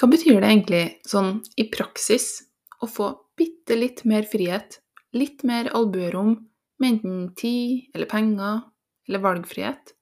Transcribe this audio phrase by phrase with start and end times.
[0.00, 2.46] Hva betyr det egentlig sånn i praksis
[2.80, 4.78] å få bitte litt mer frihet,
[5.12, 6.38] litt mer albuerom,
[6.80, 8.62] med enten tid eller penger
[9.04, 9.92] eller valgfrihet?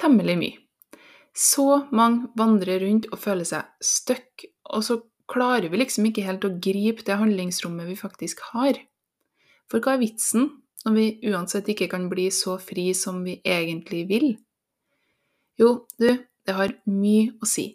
[0.00, 0.62] Temmelig mye.
[1.36, 4.96] Så mange vandrer rundt og føler seg stuck, og så
[5.28, 8.80] klarer vi liksom ikke helt å gripe det handlingsrommet vi faktisk har.
[9.68, 10.48] For hva er vitsen
[10.86, 14.32] når vi uansett ikke kan bli så fri som vi egentlig vil?
[15.60, 17.68] Jo, du, det har mye å si.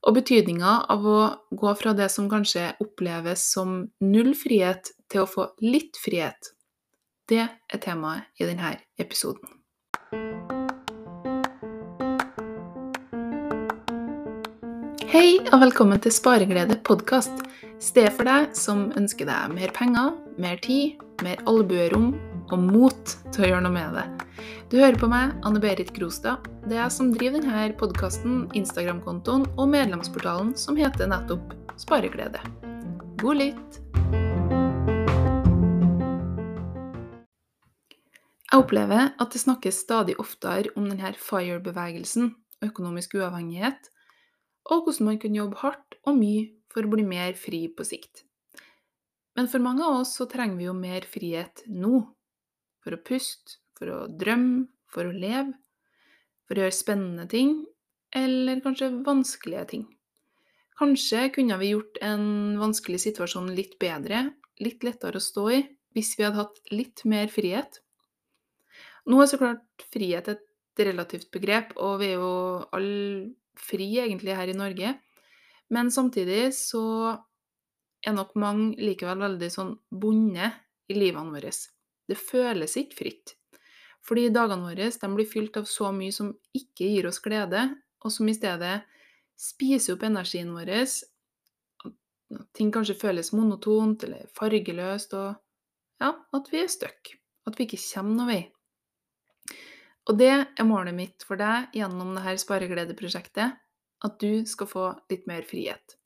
[0.00, 1.18] Og betydninga av å
[1.52, 6.52] gå fra det som kanskje oppleves som null frihet, til å få litt frihet,
[7.28, 8.70] det er temaet i denne
[9.02, 9.58] episoden.
[15.10, 17.44] Hei og velkommen til Spareglede podkast.
[17.82, 22.14] Stedet for deg som ønsker deg mer penger, mer tid, mer albuerom
[22.48, 24.06] og mot til å gjøre noe med det.
[24.70, 26.44] Du hører på meg, Anne-Berit Grostad.
[26.62, 32.38] Det er jeg som driver denne podkasten, Instagram-kontoen og medlemsportalen som heter nettopp Spareglede.
[33.18, 33.78] God lytt!
[38.46, 42.28] Jeg opplever at det snakkes stadig oftere om denne FIRE-bevegelsen,
[42.62, 43.88] økonomisk uavhengighet,
[44.70, 48.22] og hvordan man kan jobbe hardt og mye for å bli mer fri på sikt.
[49.34, 52.04] Men for mange av oss så trenger vi jo mer frihet nå.
[52.86, 55.54] For å puste, for å drømme, for å leve,
[56.44, 57.62] for å gjøre spennende ting,
[58.12, 59.86] eller kanskje vanskelige ting.
[60.80, 65.60] Kanskje kunne vi gjort en vanskelig situasjon litt bedre, litt lettere å stå i,
[65.96, 67.80] hvis vi hadde hatt litt mer frihet.
[69.08, 70.46] Nå er så klart frihet et
[70.80, 72.32] relativt begrep, og vi er jo
[72.76, 74.94] alle fri egentlig her i Norge.
[75.70, 76.84] Men samtidig så
[78.06, 80.56] er nok mange likevel veldig sånn bundet
[80.90, 81.52] i livene våre.
[82.08, 83.34] Det føles ikke fritt.
[84.06, 87.66] Fordi dagene våre blir fylt av så mye som ikke gir oss glede,
[88.00, 88.80] og som i stedet
[89.40, 90.72] spiser opp energien vår.
[92.30, 95.34] At ting kanskje føles monotont eller fargeløst, og
[96.00, 97.14] ja, at vi er stuck.
[97.48, 98.42] At vi ikke kommer noen vei.
[100.08, 103.58] Og det er målet mitt for deg gjennom dette Sparegledeprosjektet.
[104.00, 105.98] At du skal få litt mer frihet.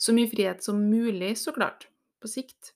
[0.00, 1.88] Så mye frihet som mulig, så klart,
[2.22, 2.72] på sikt.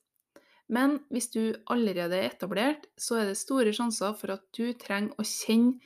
[0.73, 5.13] Men hvis du allerede er etablert, så er det store sjanser for at du trenger
[5.21, 5.81] å kjenne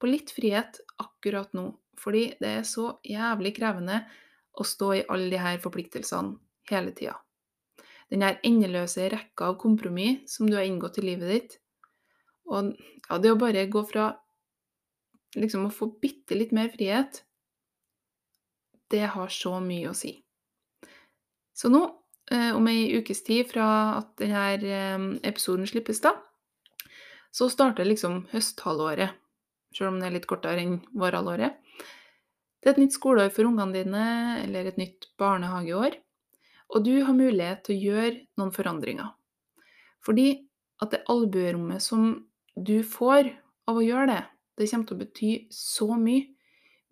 [0.00, 1.68] på litt frihet akkurat nå.
[2.00, 4.00] Fordi det er så jævlig krevende
[4.58, 6.38] å stå i alle her forpliktelsene
[6.70, 7.18] hele tida.
[8.12, 11.54] Den her endeløse rekka av kompromiss som du har inngått i livet ditt.
[12.52, 14.10] Og ja, det å bare gå fra
[15.36, 17.22] liksom å få bitte litt mer frihet,
[18.92, 20.18] det har så mye å si.
[21.56, 21.86] Så nå
[22.56, 23.66] om ei ukes tid fra
[23.98, 26.14] at denne eh, episoden slippes, da,
[27.32, 29.18] så starter liksom høsthalvåret.
[29.72, 31.56] Selv om det er litt kortere enn vårhalvåret.
[32.62, 34.06] Det er et nytt skoleår for ungene dine,
[34.44, 35.96] eller et nytt barnehageår.
[36.72, 39.10] Og du har mulighet til å gjøre noen forandringer.
[40.04, 40.28] Fordi
[40.82, 42.12] at det albuerommet som
[42.54, 43.32] du får
[43.70, 44.22] av å gjøre det,
[44.60, 46.28] det kommer til å bety så mye.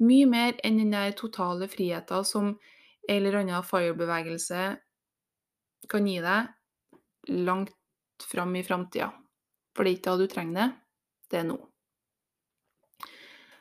[0.01, 4.63] Mye mer enn den der totale friheten som en eller annen fire-bevegelse
[5.91, 7.75] kan gi deg langt
[8.31, 9.11] fram i framtida.
[9.75, 10.69] For det er ikke da du trenger det,
[11.31, 11.59] det er nå.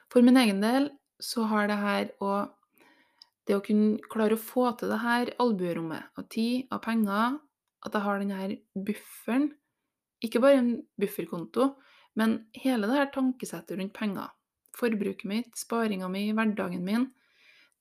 [0.10, 0.90] For min egen del
[1.22, 2.32] så har det her å
[3.50, 7.40] Det å kunne klare å få til det her albuerommet av tid, av penger,
[7.82, 9.48] at jeg har denne bufferen
[10.22, 11.80] Ikke bare en bufferkonto,
[12.14, 14.28] men hele det her tankesettet rundt penger.
[14.78, 17.08] Forbruket mitt, sparinga mi, hverdagen min.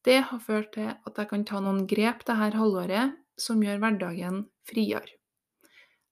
[0.07, 3.81] Det har ført til at jeg kan ta noen grep det her halvåret som gjør
[3.83, 5.07] hverdagen friere.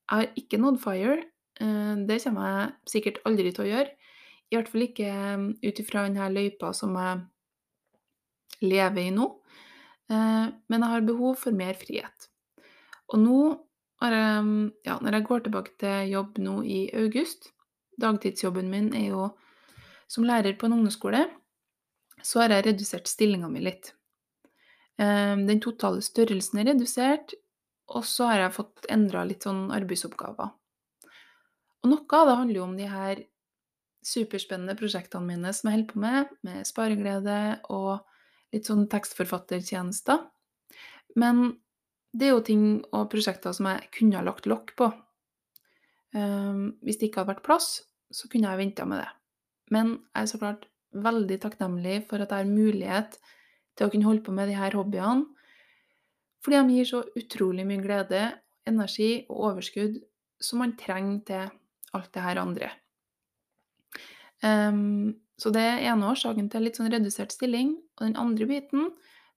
[0.06, 1.16] Jeg har ikke nådd fire.
[1.60, 4.12] Eh, det kommer jeg sikkert aldri til å gjøre.
[4.46, 9.26] I hvert fall ikke eh, ut ifra denne løypa som jeg lever i nå.
[10.12, 12.30] Eh, men jeg har behov for mer frihet.
[13.10, 13.40] Og nå,
[14.02, 17.46] ja, når jeg går tilbake til jobb nå i august
[17.96, 19.28] Dagtidsjobben min er jo
[20.06, 21.22] som lærer på en ungdomsskole.
[22.22, 23.95] Så har jeg redusert stillinga mi litt.
[25.02, 27.34] Ehm, den totale størrelsen er redusert,
[27.92, 30.52] og så har jeg fått endra litt sånn arbeidsoppgaver.
[31.84, 33.22] Og noe av det handler jo om de her
[34.06, 37.38] superspennende prosjektene mine som jeg holder på med, med spareglede
[37.74, 38.06] og
[38.54, 40.22] litt sånn tekstforfattertjenester.
[41.18, 41.58] Men
[42.16, 42.64] det er jo ting
[42.94, 44.90] og prosjekter som jeg kunne ha lagt lokk på.
[46.16, 47.68] Um, hvis det ikke hadde vært plass,
[48.14, 49.10] så kunne jeg venta med det.
[49.74, 53.18] Men jeg er så klart veldig takknemlig for at jeg har mulighet
[53.76, 55.26] til å kunne holde på med de her hobbyene.
[56.44, 58.24] Fordi de gir så utrolig mye glede,
[58.66, 60.00] energi og overskudd
[60.42, 61.54] som man trenger til
[61.96, 62.70] alt det her andre.
[64.44, 67.76] Um, så det er ene årsaken til litt sånn redusert stilling.
[67.98, 68.92] Og den andre biten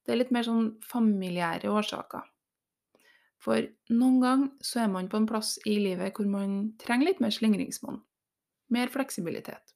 [0.06, 2.22] Det er litt mer sånn familiære årsaker.
[3.40, 7.20] For noen ganger så er man på en plass i livet hvor man trenger litt
[7.20, 8.00] mer slingringsmonn.
[8.72, 9.74] Mer fleksibilitet.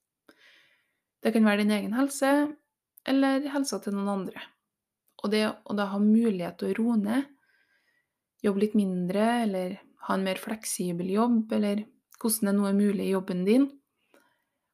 [1.21, 2.31] Det kan være din egen helse,
[3.05, 4.43] eller helsa til noen andre.
[5.25, 7.25] Og det å da ha mulighet til å roe ned,
[8.45, 11.81] jobbe litt mindre, eller ha en mer fleksibel jobb, eller
[12.21, 13.65] hvordan det nå er mulig i jobben din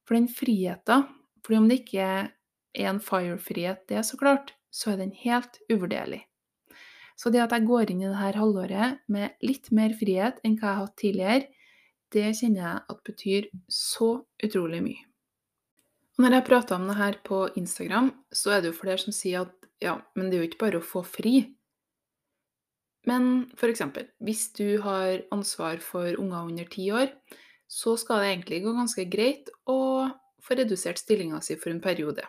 [0.06, 1.06] For den friheten,
[1.46, 6.26] fordi om det ikke er en fire-frihet, det så klart, så er den helt uvurderlig.
[7.16, 10.68] Så det at jeg går inn i dette halvåret med litt mer frihet enn hva
[10.68, 11.48] jeg har hatt tidligere,
[12.12, 14.10] det kjenner jeg at betyr så
[14.44, 15.04] utrolig mye.
[16.20, 19.46] Når jeg prater om det her på Instagram, så er det jo flere som sier
[19.46, 21.36] at ja, men det er jo ikke bare å få fri.
[23.10, 27.10] Men for eksempel, hvis du har ansvar for unger under ti år,
[27.72, 29.80] så skal det egentlig gå ganske greit å
[30.42, 32.26] få redusert stillinga si for en periode.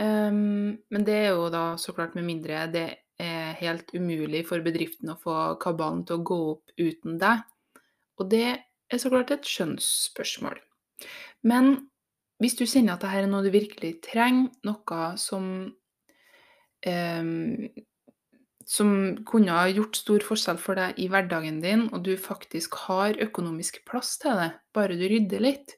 [0.00, 2.86] Um, men det er jo da så klart med mindre det
[3.20, 7.44] er helt umulig for bedriften å få kabalen til å gå opp uten deg.
[8.20, 10.56] Og det er så klart et skjønnsspørsmål.
[11.44, 11.74] Men
[12.40, 15.44] hvis du kjenner at dette er noe du virkelig trenger, noe som
[16.86, 17.68] um,
[18.70, 18.90] som
[19.26, 23.80] kunne ha gjort stor forskjell for deg i hverdagen din, og du faktisk har økonomisk
[23.88, 25.74] plass til det, bare du rydder litt,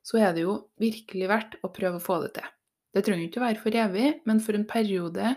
[0.00, 2.48] så er det jo virkelig verdt å prøve å få det til.
[2.90, 5.34] Det trenger ikke å være for evig, men for en periode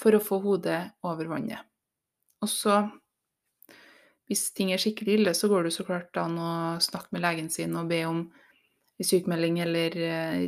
[0.00, 1.64] for å få hodet over vannet.
[2.44, 2.82] Og så,
[4.28, 6.50] hvis ting er skikkelig ille, så går det så klart an å
[6.84, 8.26] snakke med legen sin og be om
[9.02, 10.44] sykmelding eller eh,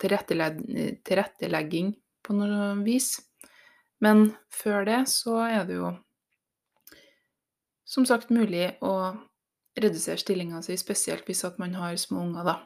[0.00, 1.92] tilrettelegging
[2.26, 3.18] på noe vis.
[4.00, 5.92] Men før det så er det jo
[7.90, 8.94] som sagt mulig å
[9.80, 12.56] redusere stillinga si, spesielt hvis at man har små unger, da.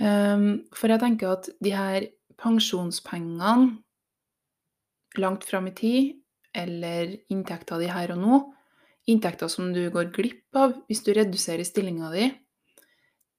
[0.00, 2.06] Um, for jeg tenker at de her
[2.40, 3.82] pensjonspengene
[5.20, 6.14] langt fram i tid,
[6.56, 8.40] eller inntekta di her og nå,
[9.12, 12.30] inntekter som du går glipp av hvis du reduserer stillinga di,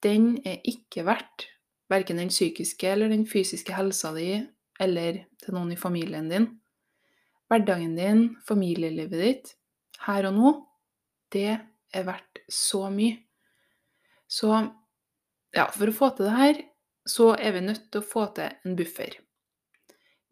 [0.03, 1.47] den er ikke verdt
[1.91, 4.41] verken den psykiske eller den fysiske helsa di
[4.81, 6.47] eller til noen i familien din.
[7.51, 9.51] Hverdagen din, familielivet ditt,
[10.07, 10.53] her og nå,
[11.33, 13.19] det er verdt så mye.
[14.27, 14.49] Så
[15.53, 16.61] ja, for å få til det her,
[17.05, 19.19] så er vi nødt til å få til en buffer.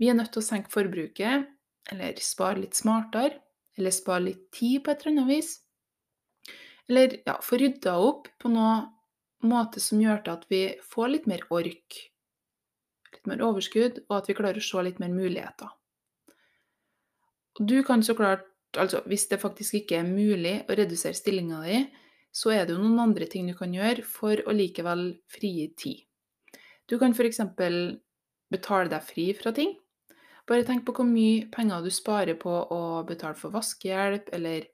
[0.02, 1.50] Vi er nødt til å senke forbruket,
[1.92, 3.38] eller spare litt smartere,
[3.78, 5.52] eller spare litt tid på et eller annet vis.
[6.90, 8.80] Eller ja, få rydda opp på noe
[9.46, 12.00] måte som gjør til at vi får litt mer ork
[13.22, 15.70] litt mer overskudd, og at vi klarer å se litt mer muligheter.
[17.60, 18.48] Du kan så klart,
[18.78, 21.84] altså hvis det faktisk ikke er mulig å redusere stillinga di,
[22.32, 26.04] så er det jo noen andre ting du kan gjøre for å likevel frigi tid.
[26.88, 27.42] Du kan f.eks.
[28.52, 29.76] betale deg fri fra ting.
[30.48, 34.66] Bare tenk på hvor mye penger du sparer på å betale for vaskehjelp, eller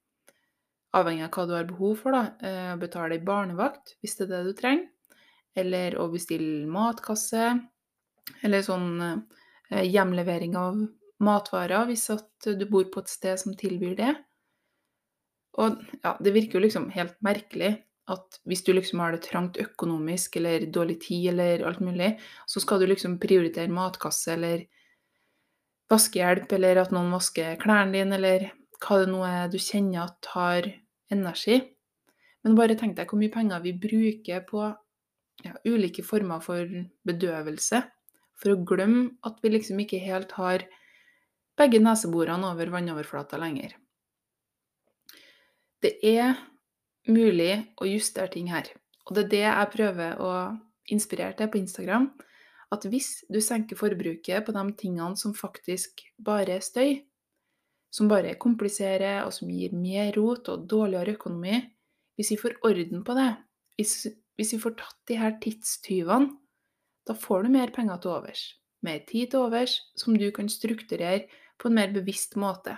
[0.98, 4.32] avhengig av hva du har behov for, da, eh, betale ei barnevakt hvis det er
[4.32, 4.88] det du trenger,
[5.58, 7.58] eller å bestille matkasse,
[8.46, 10.80] eller sånn eh, hjemlevering av
[11.24, 14.14] matvarer hvis at du bor på et sted som tilbyr det.
[15.58, 17.74] Og ja, det virker jo liksom helt merkelig
[18.08, 22.14] at hvis du liksom har det trangt økonomisk eller dårlig tid eller alt mulig,
[22.48, 24.64] så skal du liksom prioritere matkasse eller
[25.92, 28.48] vaskehjelp eller at noen vasker klærne dine, eller
[28.80, 30.69] hva det nå er du kjenner at har
[31.12, 31.60] energi.
[32.46, 34.64] Men bare tenk deg hvor mye penger vi bruker på
[35.44, 36.69] ja, ulike former for
[37.07, 37.81] bedøvelse
[38.38, 40.66] for å glemme at vi liksom ikke helt har
[41.58, 43.74] begge neseborene over vannoverflata lenger.
[45.82, 46.38] Det er
[47.10, 48.70] mulig å justere ting her,
[49.08, 50.32] og det er det jeg prøver å
[50.94, 52.10] inspirere til på Instagram.
[52.74, 56.98] At hvis du senker forbruket på de tingene som faktisk bare er støy,
[57.94, 61.62] som bare kompliserer og som gir mer rot og dårligere økonomi
[62.18, 63.30] Hvis vi får orden på det,
[63.78, 66.32] hvis, hvis vi får tatt de her tidstyvene
[67.07, 68.44] da får du mer penger til overs,
[68.83, 72.76] mer tid til overs, som du kan strukturere på en mer bevisst måte.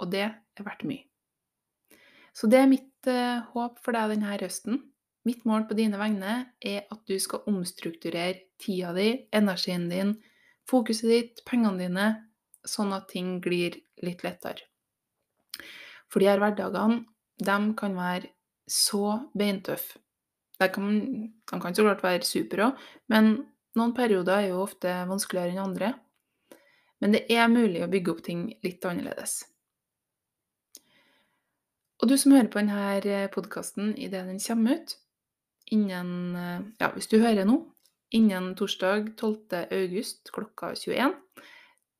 [0.00, 1.04] Og det er verdt mye.
[2.34, 4.80] Så det er mitt eh, håp for deg denne høsten.
[5.24, 10.16] Mitt mål på dine vegne er at du skal omstrukturere tida di, energien din,
[10.68, 12.08] fokuset ditt, pengene dine,
[12.66, 14.66] sånn at ting glir litt lettere.
[16.10, 17.04] For de her hverdagene,
[17.40, 18.32] de kan være
[18.70, 20.03] så beintøffe.
[20.58, 21.00] Kan,
[21.50, 23.34] de kan så klart være supre òg, men
[23.74, 25.90] noen perioder er jo ofte vanskeligere enn andre.
[27.02, 29.42] Men det er mulig å bygge opp ting litt annerledes.
[32.02, 34.96] Og du som hører på denne podkasten idet den kommer ut,
[35.72, 37.58] innen Ja, hvis du hører nå,
[38.14, 39.66] innen torsdag 12.
[39.72, 41.14] august klokka 21,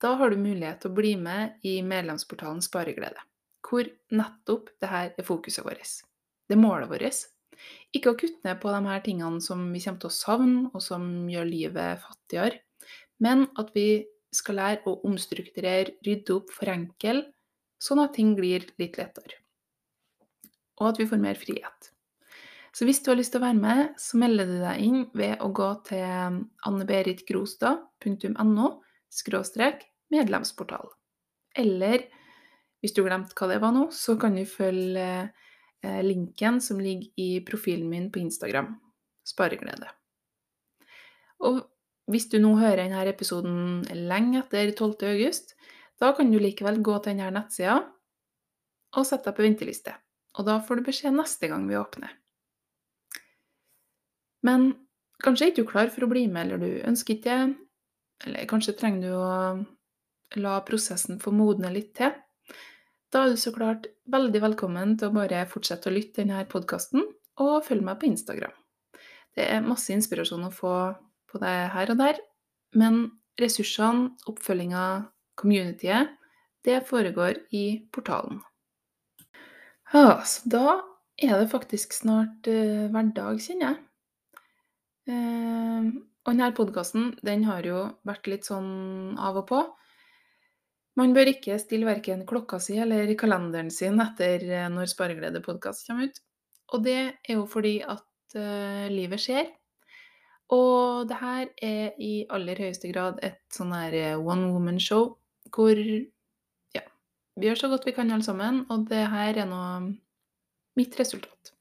[0.03, 3.23] da har du mulighet til å bli med i medlemsportalen Spareglede,
[3.65, 6.03] hvor nettopp dette er fokuset vårt.
[6.45, 7.25] Det er målet vårt.
[7.95, 10.81] Ikke å kutte ned på de her tingene som vi kommer til å savne, og
[10.83, 12.57] som gjør livet fattigere,
[13.23, 13.89] men at vi
[14.35, 17.21] skal lære å omstrukturere, rydde opp, forenkle,
[17.83, 19.37] sånn at ting blir litt lettere.
[20.81, 21.81] Og at vi får mer frihet.
[22.75, 25.39] Så hvis du har lyst til å være med, så melder du deg inn ved
[25.45, 28.67] å gå til anneberitgrostad.no
[30.15, 30.87] medlemsportal.
[31.55, 32.11] Eller
[32.83, 35.31] hvis du glemte hva det var nå, så kan du følge
[36.05, 38.75] linken som ligger i profilen min på Instagram.
[39.25, 39.89] Spareglede.
[41.45, 41.63] Og
[42.13, 45.09] hvis du nå hører denne episoden lenge etter 12.
[45.15, 45.55] august,
[46.01, 47.79] da kan du likevel gå til denne nettsida
[48.95, 49.95] og sette deg på venteliste.
[50.39, 52.13] Og da får du beskjed neste gang vi åpner.
[54.45, 54.73] Men
[55.25, 57.55] kanskje er ikke du klar for å bli med, eller du ønsker ikke det.
[58.27, 62.13] Eller kanskje trenger du å la prosessen få modne litt til.
[63.15, 67.05] Da er du så klart veldig velkommen til å bare fortsette å lytte denne podkasten,
[67.39, 68.55] og følg meg på Instagram.
[69.39, 70.73] Det er masse inspirasjon å få
[71.31, 72.19] på det her og der,
[72.75, 73.05] men
[73.39, 74.87] ressursene, oppfølginga,
[75.39, 76.11] communityet,
[76.67, 78.41] det foregår i portalen.
[79.95, 80.67] Ja, så da
[81.15, 83.79] er det faktisk snart uh, hverdag, kjenner jeg.
[85.07, 89.65] Uh, og denne podkasten den har jo vært litt sånn av og på.
[90.99, 96.11] Man bør ikke stille verken klokka si eller kalenderen sin etter eh, når Spareglede-podkast kommer
[96.11, 96.21] ut.
[96.75, 99.51] Og det er jo fordi at uh, livet skjer.
[100.55, 105.15] Og det her er i aller høyeste grad et sånn her one woman-show
[105.55, 106.83] hvor ja,
[107.39, 109.61] vi gjør så godt vi kan alle sammen, og det her er nå
[110.79, 111.55] mitt resultat.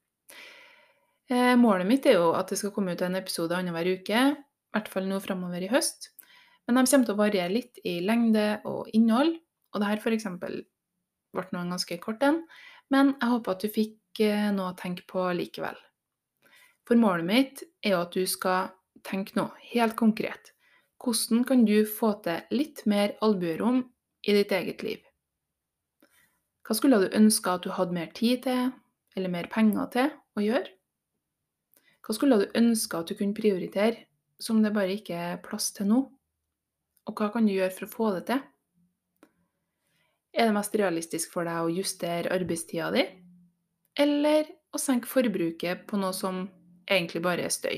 [1.30, 4.76] Eh, målet mitt er jo at det skal komme ut en episode annenhver uke, i
[4.76, 6.10] hvert fall nå framover i høst.
[6.66, 9.36] Men de kommer til å variere litt i lengde og innhold.
[9.74, 10.28] Og det her f.eks.
[10.40, 12.44] ble nå en ganske kort en,
[12.94, 15.76] men jeg håper at du fikk eh, noe å tenke på likevel.
[16.86, 18.70] For målet mitt er jo at du skal
[19.04, 20.52] tenke noe helt konkret.
[21.02, 23.82] Hvordan kan du få til litt mer albuerom
[24.24, 25.02] i ditt eget liv?
[26.64, 28.70] Hva skulle du ønske at du hadde mer tid til,
[29.16, 30.70] eller mer penger til, å gjøre?
[32.04, 34.06] Hva skulle du ønske at du kunne prioritere,
[34.40, 36.00] som det bare ikke er plass til nå?
[37.04, 38.42] Og hva kan du gjøre for å få det til?
[40.34, 43.04] Er det mest realistisk for deg å justere arbeidstida di,
[44.02, 46.46] eller å senke forbruket på noe som
[46.90, 47.76] egentlig bare er støy?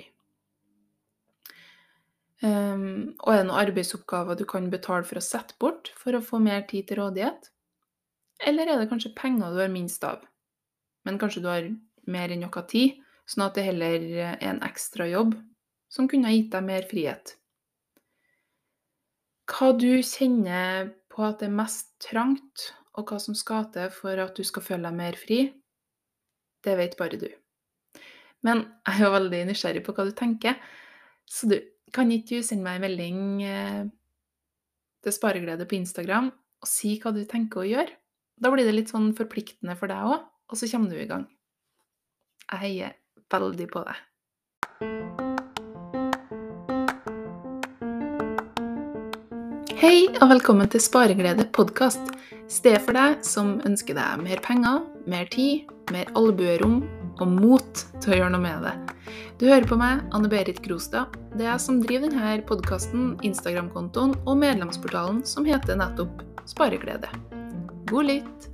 [2.45, 6.25] Um, og er det noen arbeidsoppgaver du kan betale for å sette bort for å
[6.25, 7.51] få mer tid til rådighet?
[8.47, 10.25] Eller er det kanskje penger du har minst av,
[11.09, 11.69] men kanskje du har
[12.07, 15.35] mer enn noe tid, sånn at det heller er en ekstra jobb
[15.93, 17.37] som kunne ha gitt deg mer frihet.
[19.47, 24.19] Hva du kjenner på at det er mest trangt, og hva som skal til for
[24.19, 25.41] at du skal føle deg mer fri,
[26.67, 27.29] det vet bare du.
[28.47, 30.59] Men jeg er jo veldig nysgjerrig på hva du tenker,
[31.27, 31.59] så du,
[31.95, 33.85] kan ikke du sende meg en melding eh,
[35.07, 37.95] til Spareglede på Instagram og si hva du tenker å gjøre?
[38.37, 41.25] Da blir det litt sånn forpliktende for deg òg, og så kommer du i gang.
[42.51, 42.97] Jeg heier
[43.33, 43.97] veldig på det.
[49.77, 52.15] Hei og velkommen til Spareglede podkast.
[52.49, 56.79] Stedet for deg som ønsker deg mer penger, mer tid, mer albuerom
[57.21, 58.73] og mot til å gjøre noe med det.
[59.37, 61.13] Du hører på meg, Anne Berit Grostad.
[61.35, 67.13] Det er jeg som driver denne podkasten, Instagram-kontoen og medlemsportalen som heter nettopp Spareglede.
[67.93, 68.49] God lytt!